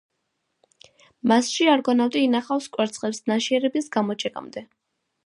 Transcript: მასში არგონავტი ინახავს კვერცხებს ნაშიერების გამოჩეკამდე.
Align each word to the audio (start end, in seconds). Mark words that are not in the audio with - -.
მასში 1.31 1.67
არგონავტი 1.73 2.23
ინახავს 2.29 2.71
კვერცხებს 2.79 3.21
ნაშიერების 3.33 3.93
გამოჩეკამდე. 3.97 4.65